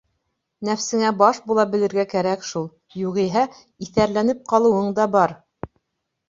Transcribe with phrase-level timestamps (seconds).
[0.67, 2.65] Нәфсеңә баш була белергә кәрәк шул,
[3.03, 3.45] юғиһә,
[3.87, 5.37] иҫәрләнеп ҡалыуын да бар!